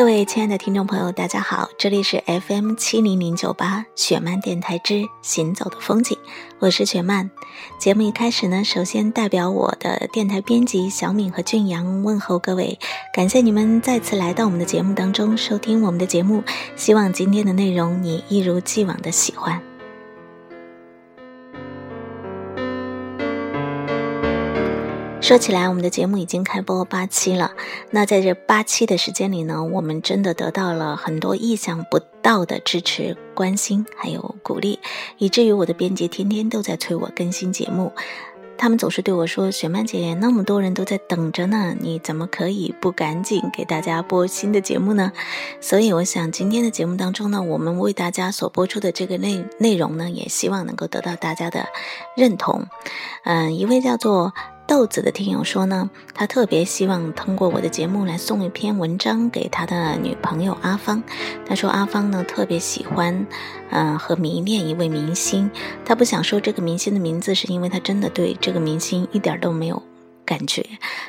[0.00, 6.16] 各位亲爱的听众朋友，大家好，这里是 FM 七零零九八雪漫电台之行走的风景，
[6.58, 7.30] 我是雪漫。
[7.78, 12.78] 节目一开始呢，首先代表我的电台编辑小敏和俊阳问候各位，
[13.12, 16.42] 感谢你们再次来到我们的节目当中收听我们的节目，
[16.76, 19.69] 希望今天的内容你一如既往的喜欢。
[25.30, 27.52] 说起来，我们的节目已经开播八期了。
[27.92, 34.80] 那在这八期的时间里呢，我们真的得到了很多意想不到的支持、关心还有鼓励，
[35.18, 37.92] 以至于我的编辑天天都在催我更新节目。
[38.58, 45.12] 他们总是对我说：“雪曼姐，那么多人都在等着呢，你怎么可以不赶紧给大家播新的节目呢？”
[45.62, 51.66] 所以，我想今天的节目当中呢，我们为大家所播出的这个内内容呢，也希望能够得到大家的
[52.16, 52.66] 认同。
[53.22, 54.34] 嗯，一位叫做。
[54.70, 61.02] 豆子的听友说呢，他特别希望通过我的节目来送一篇文章给他的女朋友阿芳。
[61.44, 63.26] 他说阿芳呢特别喜欢，
[63.70, 65.50] 嗯和迷恋一位明星。
[65.84, 69.82] 他不想说这个明星的名字，是因为他真的对这个明星一点都没有。
[70.24, 70.64] 感觉，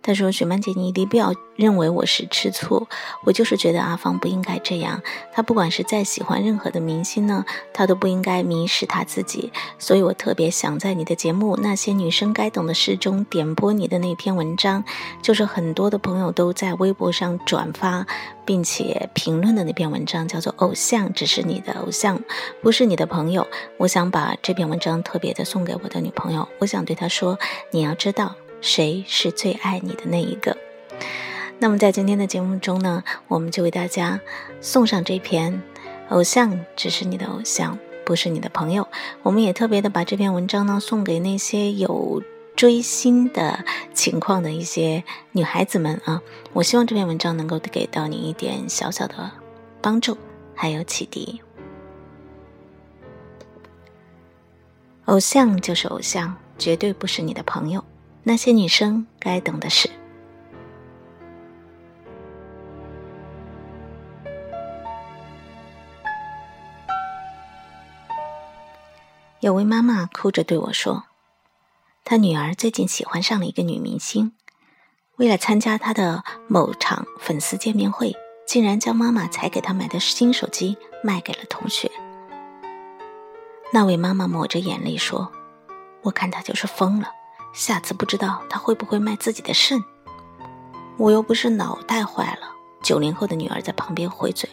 [0.00, 2.88] 他说：“雪曼姐，你一定不要认为我是吃醋，
[3.24, 5.02] 我就是觉得阿芳不应该这样。
[5.32, 7.44] 他不管是再喜欢任何的明星呢，
[7.74, 9.52] 他都不应该迷失他自己。
[9.78, 14.82] 所以我特别想在你的节目《那些女生该懂的事》中点播你的那篇文章，
[15.20, 18.06] 就是很多的朋友都在微博上转发
[18.46, 22.18] 并且评论的那篇文章，叫做《偶像只是你的偶像，
[22.62, 23.42] 不是你的朋友》。
[23.76, 27.38] 我想把这篇文章特别的送给我的女朋友，我想对她说：
[27.72, 30.56] 你要知道。”谁是最爱你的那一个？
[31.58, 34.20] 那么在今天的节目中呢，我们就为大家
[34.60, 35.52] 送上这篇
[36.14, 38.84] 《偶像只是你的偶像，不是你的朋友》。
[39.22, 42.22] 我们也特别的把这篇文章呢送给那些有
[42.56, 46.22] 追星的情况的一些女孩子们啊！
[46.52, 49.30] 我希望这篇文章能够给到你一点小小的
[49.80, 50.16] 帮助，
[50.54, 51.40] 还有启迪。
[55.06, 57.84] 偶像就是偶像，绝对不是你的朋友。
[58.24, 59.90] 那些女生该懂的事。
[69.40, 71.02] 有位妈妈哭着对我说
[72.04, 74.32] ：“她女儿最近喜欢上了一个女明星，
[75.16, 78.14] 为了参加她的某场粉丝见面会，
[78.46, 81.90] 竟然将妈妈才给她买的新手机卖给了同学。”
[83.74, 85.32] 那位妈妈抹着眼泪说
[86.02, 87.10] ：“我看她就是疯了。”
[87.52, 89.82] 下次不知道他会不会卖自己的肾，
[90.96, 92.50] 我又不是脑袋坏了。
[92.82, 94.48] 九零后的女儿在旁边回嘴：“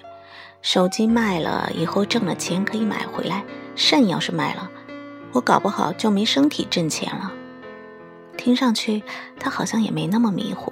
[0.61, 3.43] 手机卖了以后挣了钱可以买回来，
[3.75, 4.69] 肾要是卖了，
[5.31, 7.31] 我搞不好就没身体挣钱了。”
[8.37, 9.01] 听上去
[9.39, 10.71] 他好像也没那么迷糊。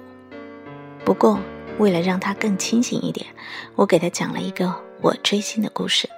[1.04, 1.38] 不过
[1.78, 3.26] 为了让他更清醒一点，
[3.74, 6.08] 我给他讲了一个我追星的故事。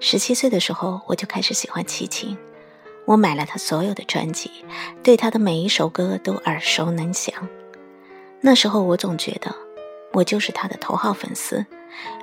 [0.00, 2.36] 十七岁的时候，我就开始喜欢齐秦。
[3.06, 4.50] 我买了他所有的专辑，
[5.02, 7.34] 对他的每一首歌都耳熟能详。
[8.40, 9.54] 那时候我总觉得，
[10.12, 11.64] 我就是他的头号粉丝，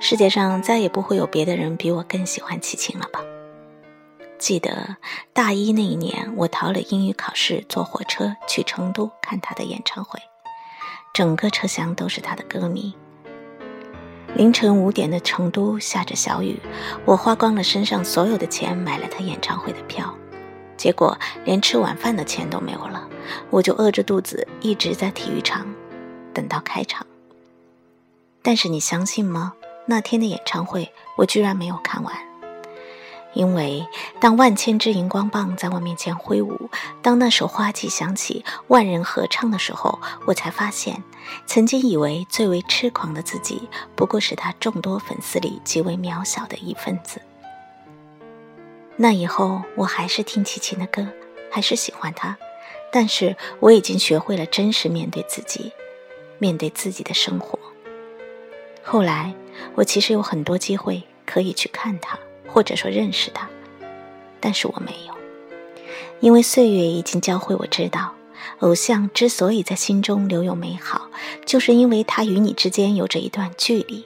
[0.00, 3.20] 世界上再也不会有别的人比我更喜欢齐秦了吧？
[4.38, 4.96] 记得
[5.32, 10.20] 大一那一年，我逃了英语考试，坐火车去成都看他的演唱会，
[11.14, 12.94] 整个车厢都是他的歌迷。
[14.34, 16.60] 凌晨五点的成都下着小雨，
[17.06, 20.14] 我花光了身上所有的钱买了他演唱会的票。
[20.76, 23.08] 结果连吃晚饭的钱都没有了，
[23.50, 25.66] 我就饿着肚子一直在体育场
[26.32, 27.06] 等到开场。
[28.42, 29.54] 但是你相信吗？
[29.86, 32.14] 那天的演唱会我居然没有看完，
[33.34, 33.86] 因为
[34.18, 36.70] 当万千支荧光棒在我面前挥舞，
[37.02, 41.02] 当那首花季响起，万人合唱的时候，我才发现，
[41.46, 47.20] 曾经以为最为痴狂的自己，不过是他众多粉丝里极为渺小的一份子。
[48.96, 51.06] 那以后，我还是听齐秦的歌，
[51.50, 52.36] 还是喜欢他，
[52.92, 55.72] 但是我已经学会了真实面对自己，
[56.38, 57.58] 面对自己的生活。
[58.84, 59.34] 后来，
[59.74, 63.48] 我其实有很多机会可以去看他，或者说认识他，
[64.38, 65.14] 但是我没有，
[66.20, 68.14] 因为岁月已经教会我知道，
[68.60, 71.08] 偶像之所以在心中留有美好，
[71.44, 74.04] 就是因为他与你之间有着一段距离。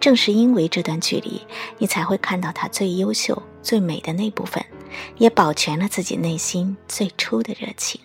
[0.00, 1.40] 正是因为这段距离，
[1.78, 4.64] 你才会看到他最优秀、最美的那部分，
[5.16, 8.00] 也保全了自己内心最初的热情。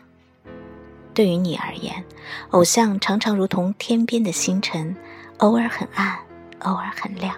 [1.14, 2.06] 对于你而言，
[2.52, 4.96] 偶像常常如同天边的星辰，
[5.38, 6.18] 偶尔很暗，
[6.60, 7.36] 偶尔很亮。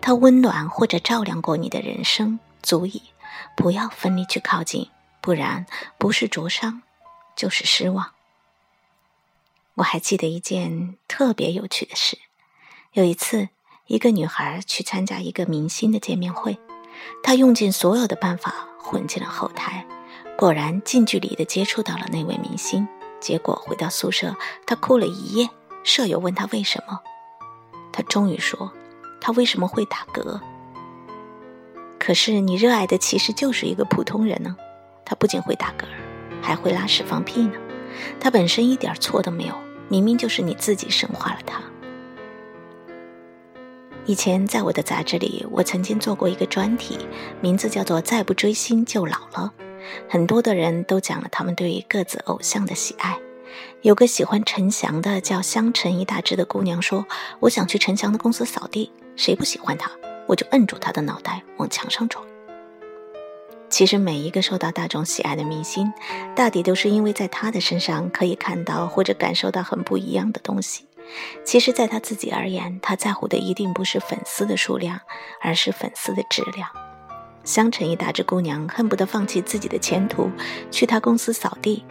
[0.00, 3.02] 它温暖或者照亮过你的人生，足矣。
[3.56, 4.88] 不要奋力去靠近，
[5.20, 5.66] 不然
[5.98, 6.82] 不是灼伤，
[7.34, 8.12] 就是失望。
[9.74, 12.18] 我还记得一件特别有趣的事。
[12.92, 13.48] 有一次，
[13.86, 16.58] 一个女孩去参加一个明星的见面会，
[17.22, 19.86] 他用尽所有的办法混进了后台，
[20.36, 22.86] 果然近距离的接触到了那位明星。
[23.20, 24.36] 结果回到宿舍，
[24.66, 25.48] 他哭了一夜。
[25.82, 27.00] 舍友问他为什么，
[27.92, 28.72] 他终于说
[29.20, 30.40] ：“他为什么会打嗝？”
[31.98, 34.56] 可是你热爱的其实就是一个普通人呢。
[35.04, 35.84] 他不仅会打嗝，
[36.42, 37.54] 还会拉屎放屁呢。
[38.18, 39.54] 他本身一点错都没有，
[39.88, 41.60] 明明就是你自己神化了他。
[44.06, 46.96] 以前在我的杂志里，我曾经做过一个专题，
[47.40, 49.52] 名字叫做“再不追星就老了”。
[50.08, 53.18] 很多的人都讲了他们对于各自偶像的喜爱。
[53.82, 57.04] 有个喜欢陈翔的叫香橙一大只的姑娘说
[57.40, 59.90] ：“我想去陈翔的公司扫地，谁不喜欢他，
[60.28, 62.24] 我就摁住他的脑袋往墙上撞。”
[63.68, 65.92] 其实每一个受到大众喜爱的明星，
[66.36, 70.85] 大抵都是因为在他的身上可以看到或者感受到很不一样的东西。
[71.44, 75.00] 其实，在他自己而言，他在乎的一定不是粉丝的数量，
[75.40, 76.68] 而是粉丝的质量。
[77.44, 80.30] 香橙一大只姑娘恨不得放弃自己的前途，
[80.70, 81.84] 去他公司扫地，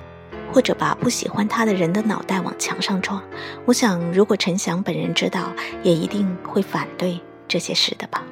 [0.52, 3.24] 或者把不喜欢他的人的脑袋往墙上撞。
[3.66, 8.24] 我想，如果陈翔本人知道，也一定会反对这些事的吧。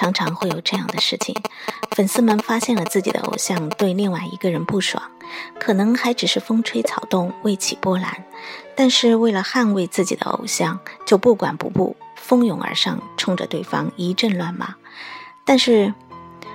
[0.00, 1.36] 常常会有这样的事情，
[1.90, 5.02] 粉丝们发现了自己的偶像对另外一个人不爽，
[5.58, 8.24] 可能还只是风吹草动未起波澜，
[8.74, 14.74] 但是为了捍卫自己的偶像，就不管不顾，蜂拥而上，冲着对方一阵乱骂。
[15.44, 15.92] 但是，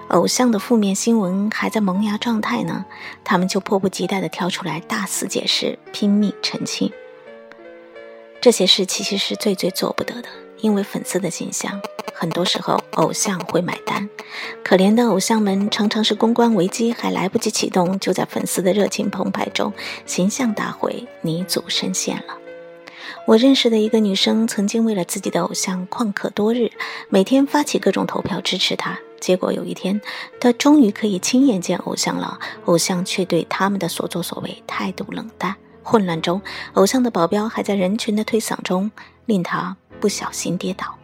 [0.08, 2.84] 偶像的负面新闻还在萌芽状态呢，
[3.24, 6.92] 他们就迫不及待地跳出来大肆解释，拼命澄清。
[8.42, 10.30] 这些事其实是最最做不得的，
[10.62, 11.82] 因为粉丝的形象。
[12.14, 14.10] 很多时候，偶像会买单。
[14.64, 19.74] 可怜的偶像们常常是公关危机还来不及启动，就在粉丝的热情澎湃中，
[20.06, 22.38] 形象大毁，泥足深陷了。
[23.26, 26.72] 我认识的一个女生，曾经为了自己的偶像旷课多日，
[27.10, 29.00] 每天发起各种投票支持他。
[29.20, 30.00] 结果有一天，
[30.40, 35.56] 她终于可以亲眼见偶像了，偶像却对他们的所作所为态度冷淡。
[35.82, 36.42] 混乱中，
[36.74, 38.92] 偶像的保镖还在人群的推搡中，
[39.26, 40.98] 令他不小心跌倒。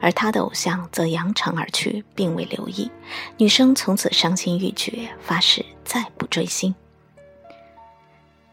[0.00, 2.90] 而他的偶像则扬长而去，并未留意。
[3.38, 6.74] 女生从此伤心欲绝，发誓再不追星。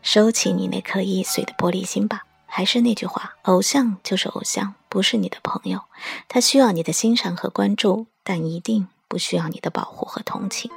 [0.01, 2.23] 收起你那颗易碎的玻璃心吧。
[2.51, 5.81] 还是那句话，偶像就是偶像，不是你的朋友。
[6.27, 10.71] 他需要你的欣赏和关注，但一定不需要你的保护和同情。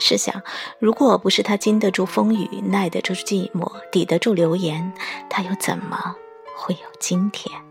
[0.00, 0.42] 试想，
[0.78, 4.90] 如果不是他经得住风雨，耐得住寂寞，抵得住流言，
[5.28, 6.14] 他又怎么
[6.56, 7.67] 会有今天？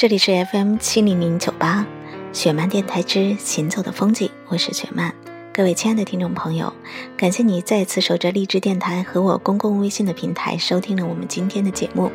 [0.00, 1.86] 这里是 FM 七零零九八
[2.32, 5.14] 雪漫电台之行走的风景，我是雪漫。
[5.52, 6.72] 各位亲爱的听众朋友，
[7.18, 12.10] 感谢你再次守着励志电台和我公共微信的平台收听了我们今天的节目。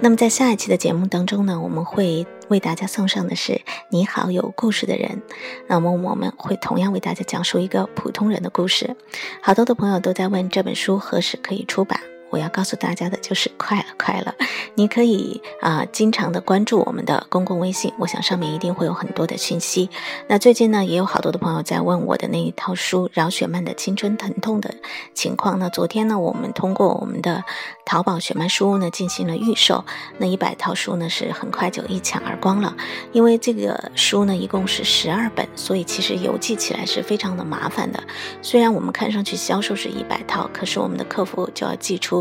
[0.00, 3.52] 那么在下一期的节目当中呢，我们会为大家送上的是
[3.90, 5.20] 《你好有故事的人》。
[5.68, 8.96] 那么我们会同样为大家讲述一个普通人的故事。
[9.42, 12.00] 好多的朋友都在问这本书何时可以出版。
[12.30, 14.34] 我要告诉大家的就是快了，快了！
[14.76, 19.90] 你可以啊，经常的关注我们的公共微信，我想上面一定会有很多的讯息。
[20.28, 24.72] 那最近呢，也有好多的朋友在问我的那一套书《饶雪漫的青春疼痛》的
[25.12, 25.58] 情况。
[25.58, 27.42] 那昨天呢，我们通过我们的
[27.84, 29.84] 淘宝雪漫书屋呢进行了预售，
[30.18, 32.74] 那一百套书呢是很快就一抢而光了。
[33.12, 38.00] 因为这个书呢一共是十二本，所以其实邮寄起来是非常的麻烦的。
[38.40, 42.19] 虽然我们看上去销售是一百套，可是我们的客服就要寄出。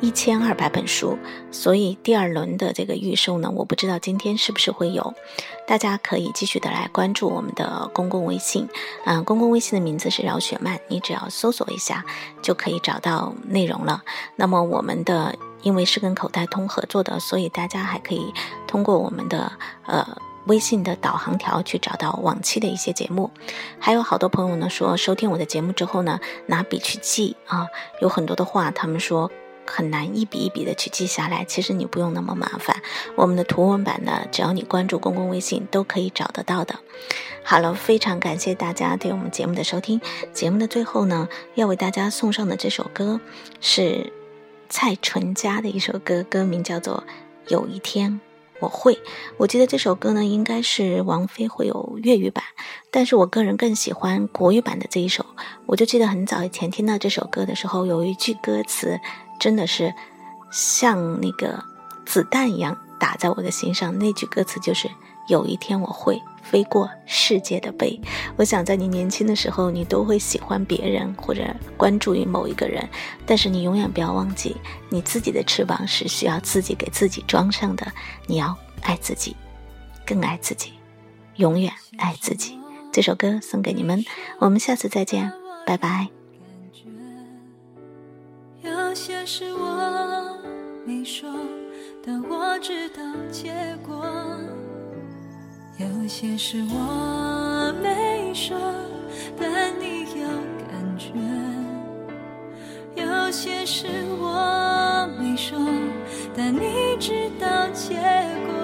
[0.00, 1.18] 一千二百本书，
[1.50, 5.14] 所以第二轮的这个预售呢，我不知道今天是不是会有，
[5.66, 8.68] 大家可以继续的来关注我们的公共微信，
[9.04, 12.04] 啊，公共微信的名字是饶雪漫，你只要搜索一下
[12.42, 14.02] 就可以找到内容了。
[14.36, 18.32] 那么我们的因为是跟口袋通合作的，所以大家还可以
[18.66, 19.52] 通过我们的
[19.84, 20.06] 呃。
[20.48, 23.30] 微信的导航条去找到往期的一些节目，
[23.78, 27.66] 还有好多朋友呢说收听我的节目之后呢，拿笔去记啊，
[28.00, 29.30] 有很多的话他们说
[29.66, 31.44] 很难一笔一笔的去记下来。
[31.44, 32.82] 其实你不用那么麻烦，
[33.14, 36.76] 我们的图文版呢，只要你关注公共微信都可以找得到的。
[37.44, 40.00] 好了，非常感谢大家对我们节目的收听。
[40.32, 43.20] 节目的最后呢，要为大家送上的这首歌
[43.60, 44.12] 是
[44.70, 47.04] 蔡淳佳的一首歌，歌名叫做
[47.52, 48.20] 《有一天》。
[48.60, 48.98] 我会，
[49.36, 52.42] 我记得这首歌呢，应该是王菲会有粤语版，
[52.90, 55.24] 但是我个人更喜欢国语版的这一首。
[55.66, 58.98] 我就记得很早以前听到这首歌的时候，有一句歌词
[59.38, 59.94] 真的是
[60.50, 61.62] 像那个
[62.04, 64.88] 子弹一样打在我的心上，那句歌词就是
[65.28, 68.00] 有一天我会飞过世界的背。
[68.36, 71.44] 我想在你年轻的时候，你都会喜欢别人或者
[71.76, 72.88] 关注于某一个人，
[73.24, 74.56] 但是你永远不要忘记，
[74.88, 77.86] 你自己的翅膀是需要自己给自己装上的。
[78.26, 79.36] 你要爱自己，
[80.04, 80.72] 更爱自己，
[81.36, 82.58] 永远爱自己。
[82.90, 84.02] 这首歌送给你们，
[84.38, 85.30] 我们下次再见，
[85.66, 86.08] 拜拜。
[88.62, 90.36] 有些事我
[90.86, 91.30] 没说，
[92.04, 93.52] 但我知道结
[93.86, 94.04] 果。
[95.78, 98.58] 有些事我没说，
[99.38, 100.26] 但你有
[100.68, 101.12] 感觉。
[102.96, 103.86] 有些事
[104.18, 105.56] 我没说，
[106.36, 108.57] 但你知道结果。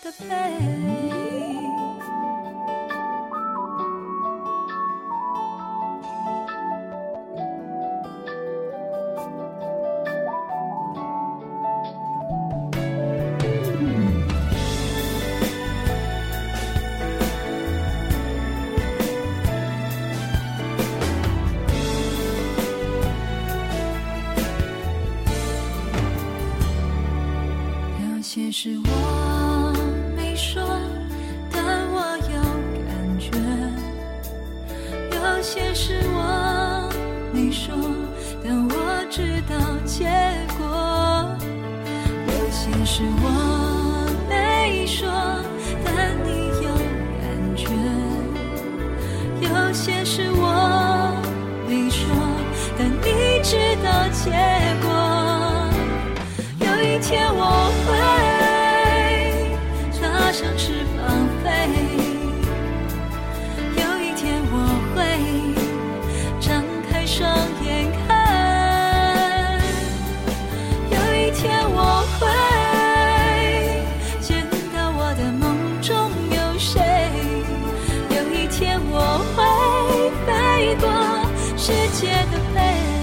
[0.00, 0.12] 有
[28.22, 29.27] 些事我
[35.50, 36.90] 些是我
[37.32, 37.74] 你说，
[38.44, 38.70] 但我
[39.08, 40.04] 知道结
[40.58, 40.60] 果；
[42.26, 43.24] 有些是我
[78.98, 79.02] 我
[79.36, 80.88] 会飞过
[81.56, 82.97] 世界的背。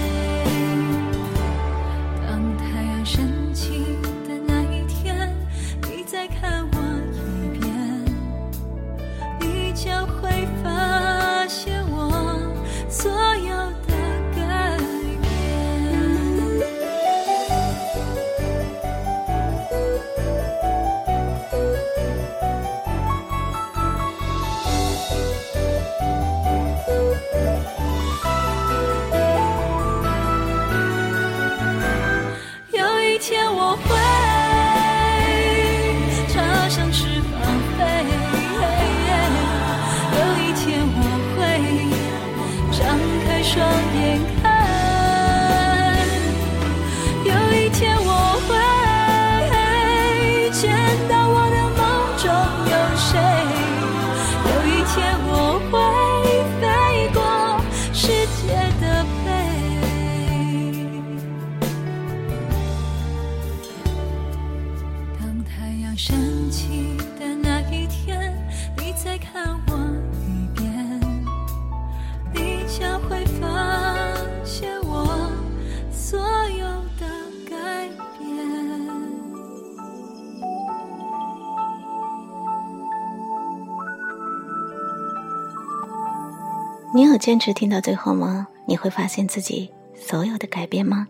[86.96, 88.48] 你有坚持听到最后吗？
[88.64, 91.06] 你会发现自己所有的改变吗？